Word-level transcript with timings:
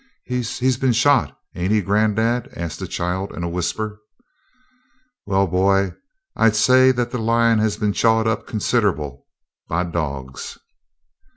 "He 0.23 0.41
he's 0.41 0.77
been 0.77 0.93
shot, 0.93 1.37
ain't 1.53 1.71
he, 1.71 1.79
granddad?" 1.79 2.49
asked 2.55 2.79
the 2.79 2.87
child 2.87 3.31
in 3.33 3.43
a 3.43 3.47
whisper. 3.47 4.01
"Well, 5.27 5.45
boy, 5.45 5.93
I'd 6.35 6.55
say 6.55 6.91
that 6.93 7.11
the 7.11 7.19
lion 7.19 7.59
had 7.59 7.79
been 7.79 7.93
chawed 7.93 8.25
up 8.25 8.47
considerable 8.47 9.27
by 9.69 9.83
dogs." 9.83 10.57